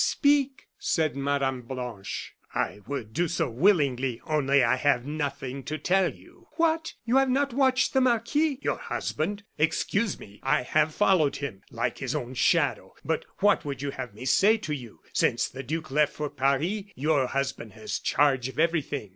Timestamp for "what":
6.53-6.95, 13.41-13.63